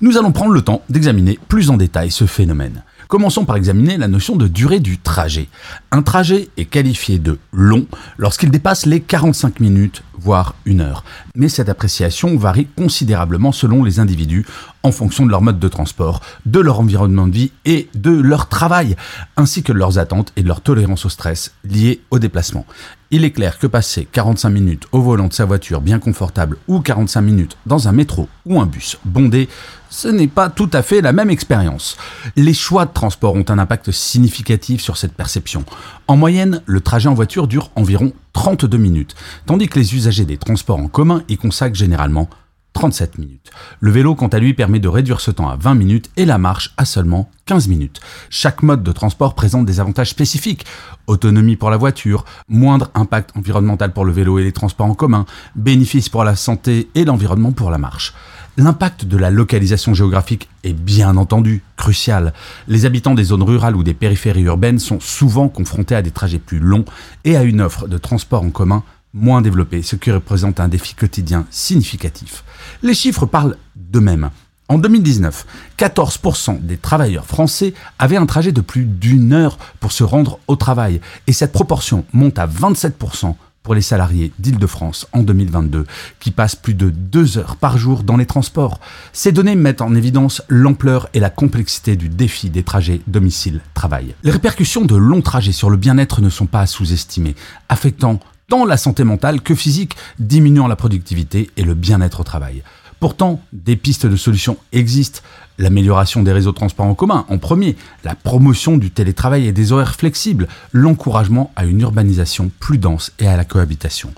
Nous 0.00 0.18
allons 0.18 0.32
prendre 0.32 0.52
le 0.52 0.62
temps 0.62 0.82
d'examiner 0.88 1.38
plus 1.48 1.70
en 1.70 1.76
détail 1.76 2.10
ce 2.10 2.26
phénomène. 2.26 2.82
Commençons 3.08 3.44
par 3.44 3.56
examiner 3.56 3.96
la 3.96 4.08
notion 4.08 4.34
de 4.34 4.48
durée 4.48 4.80
du 4.80 4.98
trajet. 4.98 5.48
Un 5.92 6.02
trajet 6.02 6.48
est 6.56 6.64
qualifié 6.64 7.18
de 7.18 7.38
long 7.52 7.86
lorsqu'il 8.18 8.50
dépasse 8.50 8.86
les 8.86 9.00
45 9.00 9.60
minutes, 9.60 10.02
voire 10.18 10.54
une 10.64 10.80
heure. 10.80 11.04
Mais 11.34 11.48
cette 11.48 11.68
appréciation 11.68 12.36
varie 12.36 12.66
considérablement 12.76 13.52
selon 13.52 13.84
les 13.84 14.00
individus 14.00 14.46
en 14.84 14.92
fonction 14.92 15.26
de 15.26 15.30
leur 15.30 15.42
mode 15.42 15.58
de 15.58 15.68
transport, 15.68 16.20
de 16.46 16.60
leur 16.60 16.78
environnement 16.78 17.26
de 17.26 17.32
vie 17.32 17.50
et 17.64 17.88
de 17.94 18.10
leur 18.10 18.48
travail, 18.48 18.94
ainsi 19.36 19.62
que 19.62 19.72
de 19.72 19.78
leurs 19.78 19.98
attentes 19.98 20.32
et 20.36 20.42
de 20.42 20.48
leur 20.48 20.60
tolérance 20.60 21.06
au 21.06 21.08
stress 21.08 21.54
lié 21.64 22.02
au 22.10 22.18
déplacement. 22.18 22.66
Il 23.10 23.24
est 23.24 23.30
clair 23.30 23.58
que 23.58 23.66
passer 23.66 24.06
45 24.10 24.50
minutes 24.50 24.86
au 24.92 25.00
volant 25.00 25.28
de 25.28 25.32
sa 25.32 25.44
voiture 25.46 25.80
bien 25.80 25.98
confortable 25.98 26.58
ou 26.68 26.80
45 26.80 27.20
minutes 27.22 27.56
dans 27.64 27.88
un 27.88 27.92
métro 27.92 28.28
ou 28.44 28.60
un 28.60 28.66
bus 28.66 28.98
bondé, 29.04 29.48
ce 29.88 30.08
n'est 30.08 30.28
pas 30.28 30.50
tout 30.50 30.70
à 30.72 30.82
fait 30.82 31.00
la 31.00 31.12
même 31.12 31.30
expérience. 31.30 31.96
Les 32.36 32.54
choix 32.54 32.84
de 32.84 32.92
transport 32.92 33.34
ont 33.34 33.44
un 33.48 33.58
impact 33.58 33.90
significatif 33.90 34.82
sur 34.82 34.96
cette 34.96 35.14
perception. 35.14 35.64
En 36.08 36.16
moyenne, 36.16 36.60
le 36.66 36.80
trajet 36.80 37.08
en 37.08 37.14
voiture 37.14 37.46
dure 37.46 37.70
environ 37.76 38.12
32 38.32 38.76
minutes, 38.76 39.14
tandis 39.46 39.68
que 39.68 39.78
les 39.78 39.94
usagers 39.94 40.24
des 40.24 40.36
transports 40.36 40.78
en 40.78 40.88
commun 40.88 41.22
y 41.28 41.36
consacrent 41.36 41.76
généralement 41.76 42.28
37 42.74 43.18
minutes. 43.18 43.50
Le 43.80 43.90
vélo, 43.90 44.14
quant 44.14 44.28
à 44.28 44.38
lui, 44.38 44.52
permet 44.52 44.80
de 44.80 44.88
réduire 44.88 45.20
ce 45.20 45.30
temps 45.30 45.48
à 45.48 45.56
20 45.56 45.74
minutes 45.74 46.10
et 46.16 46.26
la 46.26 46.38
marche 46.38 46.74
à 46.76 46.84
seulement 46.84 47.30
15 47.46 47.68
minutes. 47.68 48.00
Chaque 48.30 48.62
mode 48.62 48.82
de 48.82 48.92
transport 48.92 49.34
présente 49.34 49.64
des 49.64 49.80
avantages 49.80 50.10
spécifiques. 50.10 50.66
Autonomie 51.06 51.56
pour 51.56 51.70
la 51.70 51.76
voiture, 51.76 52.24
moindre 52.48 52.90
impact 52.94 53.30
environnemental 53.36 53.92
pour 53.92 54.04
le 54.04 54.12
vélo 54.12 54.38
et 54.38 54.44
les 54.44 54.52
transports 54.52 54.86
en 54.86 54.94
commun, 54.94 55.24
bénéfices 55.54 56.08
pour 56.08 56.24
la 56.24 56.36
santé 56.36 56.88
et 56.94 57.04
l'environnement 57.04 57.52
pour 57.52 57.70
la 57.70 57.78
marche. 57.78 58.12
L'impact 58.56 59.04
de 59.04 59.16
la 59.16 59.30
localisation 59.30 59.94
géographique 59.94 60.48
est 60.62 60.74
bien 60.74 61.16
entendu 61.16 61.62
crucial. 61.76 62.32
Les 62.68 62.86
habitants 62.86 63.14
des 63.14 63.24
zones 63.24 63.42
rurales 63.42 63.74
ou 63.74 63.82
des 63.82 63.94
périphéries 63.94 64.42
urbaines 64.42 64.78
sont 64.78 65.00
souvent 65.00 65.48
confrontés 65.48 65.96
à 65.96 66.02
des 66.02 66.12
trajets 66.12 66.38
plus 66.38 66.60
longs 66.60 66.84
et 67.24 67.36
à 67.36 67.42
une 67.42 67.60
offre 67.60 67.88
de 67.88 67.98
transport 67.98 68.42
en 68.42 68.50
commun 68.50 68.84
moins 69.14 69.40
développée, 69.40 69.82
ce 69.82 69.96
qui 69.96 70.10
représente 70.10 70.60
un 70.60 70.68
défi 70.68 70.94
quotidien 70.94 71.46
significatif. 71.50 72.44
Les 72.82 72.94
chiffres 72.94 73.24
parlent 73.24 73.56
d'eux-mêmes. 73.76 74.30
En 74.68 74.78
2019, 74.78 75.46
14% 75.78 76.60
des 76.60 76.78
travailleurs 76.78 77.26
français 77.26 77.74
avaient 77.98 78.16
un 78.16 78.26
trajet 78.26 78.52
de 78.52 78.60
plus 78.60 78.84
d'une 78.84 79.32
heure 79.32 79.56
pour 79.78 79.92
se 79.92 80.04
rendre 80.04 80.38
au 80.48 80.56
travail, 80.56 81.00
et 81.26 81.32
cette 81.32 81.52
proportion 81.52 82.04
monte 82.12 82.38
à 82.38 82.46
27% 82.46 83.34
pour 83.62 83.74
les 83.74 83.82
salariés 83.82 84.30
d'Île-de-France 84.38 85.06
en 85.12 85.22
2022, 85.22 85.86
qui 86.20 86.30
passent 86.30 86.56
plus 86.56 86.74
de 86.74 86.90
deux 86.90 87.38
heures 87.38 87.56
par 87.56 87.78
jour 87.78 88.04
dans 88.04 88.18
les 88.18 88.26
transports. 88.26 88.78
Ces 89.12 89.32
données 89.32 89.56
mettent 89.56 89.80
en 89.80 89.94
évidence 89.94 90.42
l'ampleur 90.48 91.08
et 91.14 91.20
la 91.20 91.30
complexité 91.30 91.96
du 91.96 92.10
défi 92.10 92.50
des 92.50 92.62
trajets 92.62 93.00
domicile-travail. 93.06 94.14
Les 94.22 94.30
répercussions 94.30 94.84
de 94.84 94.96
longs 94.96 95.22
trajets 95.22 95.52
sur 95.52 95.70
le 95.70 95.78
bien-être 95.78 96.20
ne 96.20 96.28
sont 96.28 96.46
pas 96.46 96.60
à 96.60 96.66
sous-estimer, 96.66 97.34
affectant 97.70 98.20
tant 98.48 98.64
la 98.64 98.76
santé 98.76 99.04
mentale 99.04 99.40
que 99.40 99.54
physique, 99.54 99.96
diminuant 100.18 100.68
la 100.68 100.76
productivité 100.76 101.50
et 101.56 101.62
le 101.62 101.74
bien-être 101.74 102.20
au 102.20 102.24
travail. 102.24 102.62
Pourtant, 103.00 103.42
des 103.52 103.76
pistes 103.76 104.06
de 104.06 104.16
solutions 104.16 104.56
existent. 104.72 105.20
L'amélioration 105.58 106.22
des 106.22 106.32
réseaux 106.32 106.52
de 106.52 106.56
transport 106.56 106.86
en 106.86 106.94
commun, 106.94 107.26
en 107.28 107.38
premier, 107.38 107.76
la 108.02 108.14
promotion 108.14 108.76
du 108.78 108.90
télétravail 108.90 109.46
et 109.46 109.52
des 109.52 109.72
horaires 109.72 109.94
flexibles, 109.94 110.48
l'encouragement 110.72 111.52
à 111.54 111.64
une 111.64 111.80
urbanisation 111.80 112.50
plus 112.60 112.78
dense 112.78 113.12
et 113.18 113.26
à 113.26 113.36
la 113.36 113.44
cohabitation. 113.44 114.12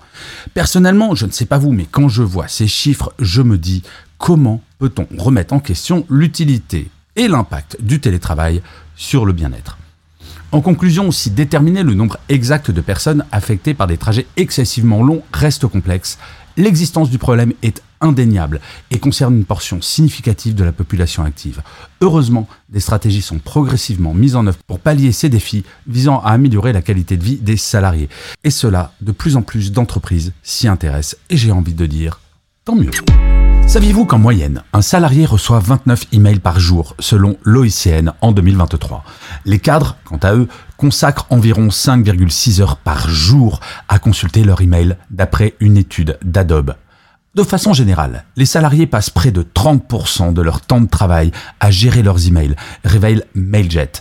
Personnellement, 0.55 1.15
je 1.15 1.27
ne 1.27 1.33
sais 1.33 1.47
pas 1.47 1.59
vous, 1.59 1.73
mais 1.73 1.87
quand 1.91 2.09
je 2.09 2.23
vois 2.23 2.49
ces 2.49 2.69
chiffres, 2.69 3.13
je 3.19 3.43
me 3.43 3.59
dis 3.59 3.83
comment 4.19 4.63
peut-on 4.79 5.07
remettre 5.19 5.53
en 5.53 5.61
question 5.61 6.07
l'utilité 6.09 6.89
et 7.17 7.29
l'impact 7.29 7.79
du 7.81 8.01
télétravail 8.01 8.63
sur 8.95 9.27
le 9.27 9.33
bien-être? 9.33 9.79
En 10.57 10.63
conclusion, 10.63 11.11
si 11.11 11.29
déterminer 11.29 11.83
le 11.83 11.93
nombre 11.93 12.17
exact 12.31 12.71
de 12.71 12.81
personnes 12.81 13.27
affectées 13.31 13.75
par 13.75 13.87
des 13.87 13.99
trajets 13.99 14.27
excessivement 14.39 15.03
longs 15.03 15.23
reste 15.31 15.67
complexe, 15.67 16.17
l'existence 16.57 17.11
du 17.11 17.19
problème 17.19 17.53
est 17.63 17.83
indéniable 18.01 18.63
et 18.91 18.99
concerne 18.99 19.37
une 19.37 19.45
portion 19.45 19.83
significative 19.83 20.55
de 20.55 20.65
la 20.65 20.73
population 20.73 21.25
active. 21.25 21.61
Heureusement, 22.01 22.49
des 22.71 22.81
stratégies 22.81 23.21
sont 23.21 23.39
progressivement 23.39 24.15
mises 24.15 24.35
en 24.35 24.47
œuvre 24.47 24.57
pour 24.67 24.81
pallier 24.81 25.13
ces 25.13 25.29
défis 25.29 25.67
visant 25.87 26.21
à 26.21 26.31
améliorer 26.31 26.73
la 26.73 26.81
qualité 26.81 27.19
de 27.19 27.25
vie 27.25 27.37
des 27.37 27.59
salariés. 27.59 28.09
Et 28.43 28.51
cela, 28.51 28.95
de 29.03 29.13
plus 29.13 29.37
en 29.37 29.43
plus 29.43 29.73
d'entreprises 29.73 30.33
s'y 30.43 30.69
intéressent 30.69 31.21
et 31.29 31.37
j'ai 31.37 31.53
envie 31.53 31.75
de 31.75 31.85
dire, 31.85 32.21
tant 32.65 32.77
mieux. 32.77 32.93
Saviez-vous 33.67 34.07
qu'en 34.07 34.19
moyenne, 34.19 34.63
un 34.73 34.81
salarié 34.81 35.27
reçoit 35.27 35.59
29 35.59 36.05
emails 36.13 36.39
par 36.39 36.61
jour 36.61 36.95
selon 37.01 37.37
l'OICN 37.43 38.13
en 38.21 38.31
2023 38.31 39.05
Les 39.45 39.59
cadres, 39.59 39.97
quant 40.05 40.19
à 40.19 40.35
eux, 40.35 40.49
consacrent 40.77 41.27
environ 41.31 41.67
5,6 41.69 42.63
heures 42.63 42.77
par 42.77 43.09
jour 43.09 43.61
à 43.89 43.99
consulter 43.99 44.45
leur 44.45 44.61
email 44.61 44.97
d'après 45.11 45.55
une 45.59 45.77
étude 45.77 46.17
d'Adobe. 46.23 46.75
De 47.35 47.43
façon 47.43 47.73
générale, 47.75 48.25
les 48.37 48.47
salariés 48.47 48.87
passent 48.87 49.11
près 49.11 49.33
de 49.33 49.43
30% 49.43 50.33
de 50.33 50.43
leur 50.43 50.61
temps 50.61 50.81
de 50.81 50.89
travail 50.89 51.33
à 51.59 51.71
gérer 51.71 52.03
leurs 52.03 52.29
emails, 52.29 52.55
révèle 52.85 53.25
Mailjet. 53.35 53.93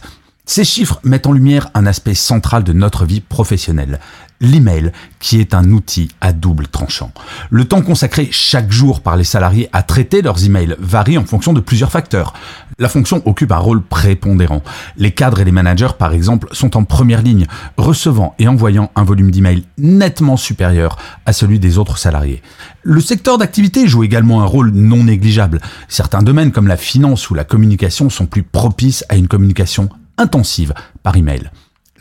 Ces 0.47 0.63
chiffres 0.63 0.99
mettent 1.03 1.25
en 1.25 1.31
lumière 1.31 1.69
un 1.73 1.87
aspect 1.87 2.13
central 2.13 2.63
de 2.63 2.71
notre 2.71 3.03
vie 3.05 3.19
professionnelle, 3.19 3.99
l'email, 4.39 4.91
qui 5.19 5.39
est 5.39 5.55
un 5.55 5.71
outil 5.71 6.09
à 6.21 6.33
double 6.33 6.67
tranchant. 6.67 7.11
Le 7.49 7.65
temps 7.65 7.81
consacré 7.81 8.29
chaque 8.31 8.71
jour 8.71 9.01
par 9.01 9.17
les 9.17 9.23
salariés 9.23 9.69
à 9.73 9.81
traiter 9.81 10.21
leurs 10.21 10.45
emails 10.45 10.75
varie 10.77 11.17
en 11.17 11.25
fonction 11.25 11.51
de 11.51 11.61
plusieurs 11.61 11.91
facteurs. 11.91 12.35
La 12.77 12.89
fonction 12.89 13.23
occupe 13.25 13.51
un 13.51 13.57
rôle 13.57 13.81
prépondérant. 13.81 14.61
Les 14.97 15.11
cadres 15.11 15.39
et 15.39 15.45
les 15.45 15.51
managers, 15.51 15.95
par 15.97 16.13
exemple, 16.13 16.47
sont 16.51 16.77
en 16.77 16.83
première 16.83 17.23
ligne, 17.23 17.47
recevant 17.77 18.35
et 18.37 18.47
envoyant 18.47 18.91
un 18.95 19.03
volume 19.03 19.31
d'emails 19.31 19.65
nettement 19.79 20.37
supérieur 20.37 20.97
à 21.25 21.33
celui 21.33 21.57
des 21.57 21.79
autres 21.79 21.97
salariés. 21.97 22.43
Le 22.83 23.01
secteur 23.01 23.39
d'activité 23.39 23.87
joue 23.87 24.03
également 24.03 24.43
un 24.43 24.45
rôle 24.45 24.69
non 24.69 25.05
négligeable. 25.05 25.59
Certains 25.87 26.21
domaines 26.21 26.51
comme 26.51 26.67
la 26.67 26.77
finance 26.77 27.31
ou 27.31 27.33
la 27.33 27.45
communication 27.45 28.11
sont 28.11 28.27
plus 28.27 28.43
propices 28.43 29.03
à 29.09 29.15
une 29.15 29.27
communication 29.27 29.89
intensive 30.17 30.74
par 31.03 31.15
email. 31.15 31.50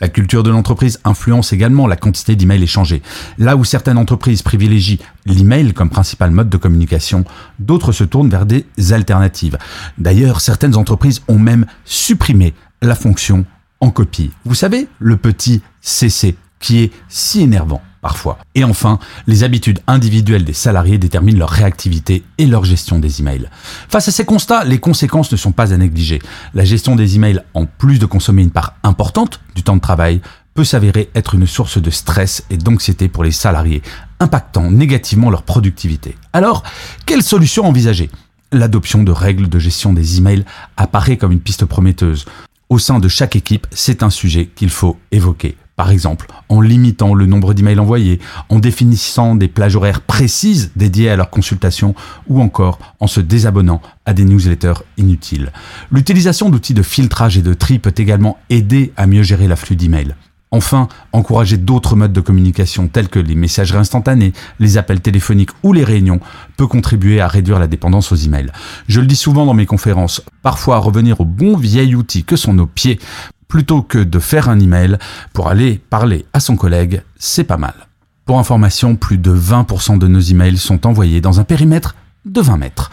La 0.01 0.09
culture 0.09 0.43
de 0.43 0.49
l'entreprise 0.49 0.99
influence 1.05 1.53
également 1.53 1.87
la 1.87 1.95
quantité 1.95 2.35
d'emails 2.35 2.63
échangés. 2.63 3.01
Là 3.37 3.55
où 3.55 3.63
certaines 3.63 3.97
entreprises 3.97 4.41
privilégient 4.41 4.99
l'email 5.25 5.73
comme 5.73 5.89
principal 5.89 6.31
mode 6.31 6.49
de 6.49 6.57
communication, 6.57 7.23
d'autres 7.59 7.93
se 7.93 8.03
tournent 8.03 8.29
vers 8.29 8.45
des 8.45 8.65
alternatives. 8.91 9.57
D'ailleurs, 9.97 10.41
certaines 10.41 10.75
entreprises 10.75 11.21
ont 11.29 11.39
même 11.39 11.65
supprimé 11.85 12.53
la 12.81 12.95
fonction 12.95 13.45
en 13.79 13.89
copie. 13.89 14.31
Vous 14.43 14.55
savez, 14.55 14.89
le 14.99 15.15
petit 15.15 15.61
CC 15.79 16.35
qui 16.59 16.79
est 16.83 16.91
si 17.07 17.41
énervant 17.41 17.81
parfois. 18.05 18.37
Et 18.53 18.63
enfin, 18.63 18.99
les 19.25 19.41
habitudes 19.41 19.79
individuelles 19.87 20.45
des 20.45 20.53
salariés 20.53 20.99
déterminent 20.99 21.39
leur 21.39 21.49
réactivité 21.49 22.23
et 22.37 22.45
leur 22.45 22.63
gestion 22.63 22.99
des 22.99 23.19
emails. 23.19 23.49
Face 23.89 24.07
à 24.07 24.11
ces 24.11 24.25
constats, 24.25 24.63
les 24.63 24.77
conséquences 24.77 25.31
ne 25.31 25.37
sont 25.37 25.51
pas 25.51 25.73
à 25.73 25.77
négliger. 25.77 26.19
La 26.53 26.65
gestion 26.65 26.95
des 26.95 27.15
emails, 27.15 27.41
en 27.55 27.65
plus 27.65 27.97
de 27.97 28.05
consommer 28.05 28.43
une 28.43 28.51
part 28.51 28.75
importante 28.83 29.39
du 29.55 29.63
temps 29.63 29.75
de 29.75 29.81
travail, 29.81 30.21
peut 30.53 30.63
s'avérer 30.63 31.09
être 31.15 31.33
une 31.33 31.47
source 31.47 31.81
de 31.81 31.89
stress 31.89 32.43
et 32.51 32.57
d'anxiété 32.57 33.07
pour 33.07 33.23
les 33.23 33.31
salariés, 33.31 33.81
impactant 34.19 34.69
négativement 34.69 35.31
leur 35.31 35.41
productivité. 35.41 36.15
Alors, 36.31 36.61
quelle 37.07 37.23
solution 37.23 37.65
envisager? 37.65 38.11
L'adoption 38.51 39.01
de 39.01 39.11
règles 39.11 39.49
de 39.49 39.57
gestion 39.57 39.93
des 39.93 40.19
emails 40.19 40.45
apparaît 40.77 41.17
comme 41.17 41.31
une 41.31 41.39
piste 41.39 41.65
prometteuse. 41.65 42.25
Au 42.69 42.77
sein 42.77 42.99
de 42.99 43.07
chaque 43.07 43.35
équipe, 43.35 43.65
c'est 43.71 44.03
un 44.03 44.11
sujet 44.11 44.51
qu'il 44.55 44.69
faut 44.69 44.99
évoquer. 45.11 45.57
Par 45.75 45.91
exemple, 45.91 46.27
en 46.47 46.61
limitant 46.61 47.13
le 47.13 47.25
nombre 47.25 47.53
d'emails 47.53 47.79
envoyés, 47.79 48.19
en 48.47 48.59
définissant 48.59 49.35
des 49.35 49.49
plages 49.49 49.75
horaires 49.75 50.01
précises 50.01 50.71
dédiées 50.77 51.09
à 51.09 51.17
leur 51.17 51.29
consultation 51.29 51.95
ou 52.27 52.41
encore 52.41 52.79
en 53.01 53.07
se 53.07 53.19
désabonnant 53.19 53.81
à 54.05 54.13
des 54.13 54.23
newsletters 54.23 54.83
inutiles. 54.97 55.51
L'utilisation 55.91 56.49
d'outils 56.49 56.73
de 56.73 56.81
filtrage 56.81 57.37
et 57.37 57.41
de 57.41 57.53
tri 57.53 57.79
peut 57.79 57.93
également 57.97 58.37
aider 58.49 58.93
à 58.95 59.05
mieux 59.05 59.23
gérer 59.23 59.49
l'afflux 59.49 59.75
d'emails. 59.75 60.15
Enfin, 60.51 60.87
encourager 61.11 61.57
d'autres 61.57 61.97
modes 61.97 62.13
de 62.13 62.21
communication 62.21 62.87
tels 62.87 63.09
que 63.09 63.19
les 63.19 63.35
messageries 63.35 63.79
instantanées, 63.79 64.31
les 64.59 64.77
appels 64.77 65.01
téléphoniques 65.01 65.49
ou 65.63 65.73
les 65.73 65.83
réunions 65.83 66.21
peut 66.55 66.67
contribuer 66.67 67.19
à 67.19 67.27
réduire 67.27 67.59
la 67.59 67.67
dépendance 67.67 68.13
aux 68.13 68.15
emails. 68.15 68.53
Je 68.87 69.01
le 69.01 69.07
dis 69.07 69.17
souvent 69.17 69.45
dans 69.45 69.53
mes 69.53 69.65
conférences, 69.65 70.21
parfois 70.43 70.77
revenir 70.77 71.19
au 71.19 71.25
bon 71.25 71.57
vieil 71.57 71.93
outil 71.93 72.23
que 72.23 72.37
sont 72.37 72.53
nos 72.53 72.67
pieds 72.67 72.99
plutôt 73.47 73.81
que 73.81 73.99
de 73.99 74.19
faire 74.19 74.49
un 74.49 74.59
email 74.59 74.97
pour 75.33 75.47
aller 75.47 75.81
parler 75.89 76.25
à 76.33 76.39
son 76.39 76.55
collègue, 76.55 77.03
c'est 77.17 77.43
pas 77.43 77.57
mal. 77.57 77.73
Pour 78.25 78.39
information, 78.39 78.95
plus 78.95 79.17
de 79.17 79.31
20% 79.31 79.99
de 79.99 80.07
nos 80.07 80.19
emails 80.19 80.57
sont 80.57 80.87
envoyés 80.87 81.21
dans 81.21 81.39
un 81.39 81.43
périmètre 81.43 81.95
de 82.25 82.41
20 82.41 82.57
mètres. 82.57 82.91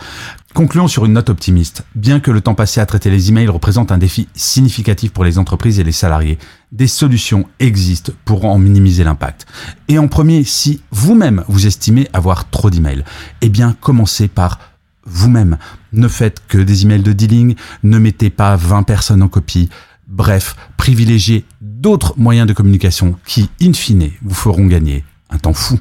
Concluons 0.55 0.89
sur 0.89 1.07
une 1.07 1.15
note 1.15 1.31
optimiste. 1.31 1.85
Bien 1.95 2.21
que 2.21 2.31
le 2.31 2.43
temps 2.43 2.55
passé 2.55 2.81
à 2.81 2.87
traiter 2.87 3.09
les 3.09 3.31
emails 3.31 3.49
représente 3.49 3.91
un 3.91 3.97
défi 3.97 4.29
significatif 4.35 5.11
pour 5.11 5.25
les 5.25 5.39
entreprises 5.39 5.81
et 5.81 5.85
les 5.85 5.93
salariés, 5.93 6.39
des 6.71 6.87
solutions 6.87 7.49
existent 7.59 8.13
pour 8.27 8.45
en 8.45 8.59
minimiser 8.59 9.05
l'impact. 9.05 9.47
Et 9.89 9.99
en 9.99 10.09
premier, 10.09 10.45
si 10.45 10.83
vous-même 10.91 11.45
vous 11.49 11.67
estimez 11.67 12.09
avoir 12.13 12.51
trop 12.51 12.69
d'emails, 12.69 13.05
eh 13.41 13.49
bien 13.49 13.75
commencez 13.81 14.29
par 14.29 14.59
vous-même. 15.07 15.57
Ne 15.95 16.09
faites 16.09 16.43
que 16.47 16.59
des 16.59 16.83
emails 16.83 17.03
de 17.03 17.15
dealing, 17.15 17.55
ne 17.83 17.99
mettez 17.99 18.29
pas 18.29 18.57
20 18.57 18.83
personnes 18.83 19.23
en 19.23 19.29
copie, 19.29 19.71
Bref, 20.09 20.57
privilégiez 20.77 21.45
d'autres 21.61 22.15
moyens 22.17 22.47
de 22.47 22.53
communication 22.53 23.17
qui, 23.27 23.51
in 23.61 23.73
fine, 23.73 24.11
vous 24.23 24.35
feront 24.35 24.67
gagner 24.67 25.05
un 25.31 25.39
temps 25.39 25.55
fou. 25.55 25.79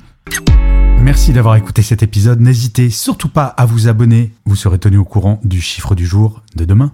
Merci 1.01 1.33
d'avoir 1.33 1.55
écouté 1.55 1.81
cet 1.81 2.03
épisode. 2.03 2.39
N'hésitez 2.39 2.89
surtout 2.89 3.29
pas 3.29 3.45
à 3.45 3.65
vous 3.65 3.87
abonner. 3.87 4.33
Vous 4.45 4.55
serez 4.55 4.77
tenu 4.77 4.97
au 4.97 5.05
courant 5.05 5.39
du 5.43 5.59
chiffre 5.59 5.95
du 5.95 6.05
jour 6.05 6.43
de 6.55 6.63
demain. 6.63 6.93